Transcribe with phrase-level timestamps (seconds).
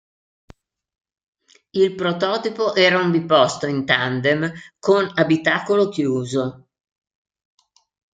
[1.69, 6.69] Il prototipo era un biposto in tandem con abitacolo chiuso.